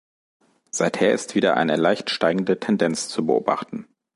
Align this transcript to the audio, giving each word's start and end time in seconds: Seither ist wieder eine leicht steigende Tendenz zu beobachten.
Seither 0.71 1.11
ist 1.13 1.35
wieder 1.35 1.55
eine 1.57 1.75
leicht 1.75 2.09
steigende 2.09 2.59
Tendenz 2.59 3.07
zu 3.07 3.23
beobachten. 3.27 3.85